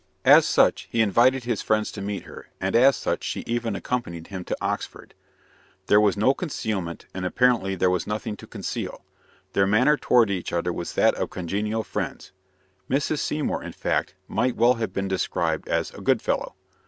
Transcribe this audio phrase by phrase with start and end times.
[0.25, 4.29] As such, he invited his friends to meet her, and as such, she even accompanied
[4.29, 5.13] him to Oxford.
[5.85, 9.05] There was no concealment, and apparently there was nothing to conceal.
[9.53, 12.31] Their manner toward each other was that of congenial friends.
[12.89, 13.19] Mrs.
[13.19, 16.55] Seymour, in fact, might well have been described as "a good fellow."